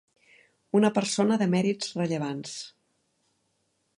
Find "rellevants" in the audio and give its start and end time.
2.01-2.57